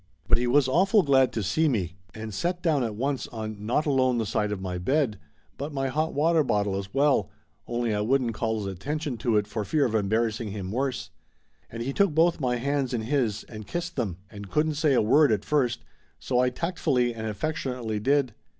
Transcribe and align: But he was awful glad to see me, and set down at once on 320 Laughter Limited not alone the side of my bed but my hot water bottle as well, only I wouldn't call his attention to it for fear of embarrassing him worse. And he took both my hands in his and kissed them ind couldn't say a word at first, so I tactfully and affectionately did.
But 0.27 0.39
he 0.39 0.47
was 0.47 0.67
awful 0.67 1.03
glad 1.03 1.31
to 1.33 1.43
see 1.43 1.69
me, 1.69 1.95
and 2.15 2.33
set 2.33 2.63
down 2.63 2.83
at 2.83 2.95
once 2.95 3.27
on 3.27 3.49
320 3.49 3.49
Laughter 3.51 3.59
Limited 3.59 3.67
not 3.67 3.91
alone 4.03 4.17
the 4.17 4.25
side 4.25 4.51
of 4.51 4.59
my 4.59 4.77
bed 4.79 5.19
but 5.59 5.71
my 5.73 5.89
hot 5.89 6.15
water 6.15 6.43
bottle 6.43 6.75
as 6.75 6.91
well, 6.91 7.29
only 7.67 7.93
I 7.93 8.01
wouldn't 8.01 8.33
call 8.33 8.57
his 8.57 8.65
attention 8.65 9.17
to 9.17 9.37
it 9.37 9.45
for 9.45 9.63
fear 9.63 9.85
of 9.85 9.93
embarrassing 9.93 10.49
him 10.49 10.71
worse. 10.71 11.11
And 11.69 11.83
he 11.83 11.93
took 11.93 12.15
both 12.15 12.39
my 12.41 12.55
hands 12.55 12.95
in 12.95 13.01
his 13.01 13.43
and 13.43 13.67
kissed 13.67 13.95
them 13.95 14.17
ind 14.31 14.49
couldn't 14.49 14.73
say 14.73 14.95
a 14.95 15.03
word 15.03 15.31
at 15.31 15.45
first, 15.45 15.83
so 16.17 16.39
I 16.39 16.49
tactfully 16.49 17.13
and 17.13 17.27
affectionately 17.27 17.99
did. 17.99 18.33